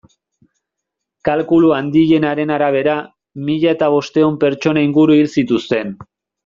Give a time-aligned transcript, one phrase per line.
[1.29, 2.97] Kalkulu handienaren arabera,
[3.51, 5.99] mila eta bostehun pertsona inguru hil zituzten.